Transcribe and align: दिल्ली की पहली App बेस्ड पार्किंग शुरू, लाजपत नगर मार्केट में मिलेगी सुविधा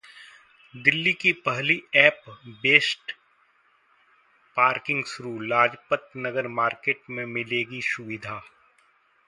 दिल्ली 0.73 1.11
की 1.13 1.31
पहली 1.45 1.75
App 1.97 2.29
बेस्ड 2.63 3.11
पार्किंग 4.57 5.03
शुरू, 5.05 5.37
लाजपत 5.39 6.09
नगर 6.17 6.47
मार्केट 6.47 7.01
में 7.09 7.25
मिलेगी 7.25 7.81
सुविधा 7.81 8.41